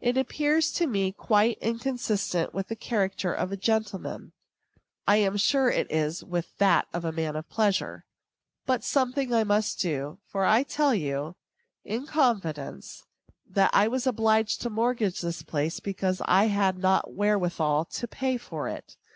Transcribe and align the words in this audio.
It 0.00 0.16
appears 0.16 0.70
to 0.74 0.86
me 0.86 1.10
quite 1.10 1.58
inconsistent 1.60 2.54
with 2.54 2.68
the 2.68 2.76
character 2.76 3.34
of 3.34 3.50
a 3.50 3.56
gentleman; 3.56 4.30
I 5.04 5.16
am 5.16 5.36
sure 5.36 5.68
it 5.68 5.90
is 5.90 6.22
with 6.22 6.56
that 6.58 6.86
of 6.92 7.04
a 7.04 7.10
man 7.10 7.34
of 7.34 7.48
pleasure. 7.48 8.04
But 8.66 8.84
something 8.84 9.34
I 9.34 9.42
must 9.42 9.80
do; 9.80 10.20
for 10.28 10.44
I 10.44 10.62
tell 10.62 10.94
you, 10.94 11.34
in 11.84 12.06
confidence, 12.06 13.02
that 13.50 13.72
I 13.74 13.88
was 13.88 14.06
obliged 14.06 14.60
to 14.62 14.70
mortgage 14.70 15.22
this 15.22 15.42
place 15.42 15.80
because 15.80 16.22
I 16.26 16.44
had 16.44 16.78
not 16.78 17.12
wherewithal 17.14 17.86
to 17.86 18.06
pay 18.06 18.36
for 18.36 18.68
it. 18.68 18.96